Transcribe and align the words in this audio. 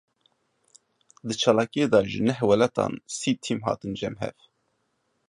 Di 1.27 1.33
çalakiyê 1.41 1.85
de 1.93 1.99
ji 2.11 2.21
neh 2.27 2.39
welatan 2.47 2.93
sî 3.17 3.31
tîm 3.43 3.59
hatin 3.67 3.93
cem 3.99 4.15
hev. 4.21 4.35